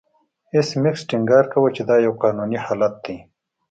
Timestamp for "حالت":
2.65-2.93